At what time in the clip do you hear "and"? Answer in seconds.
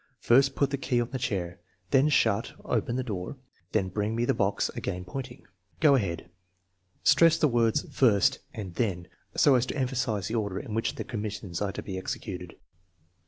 8.51-8.73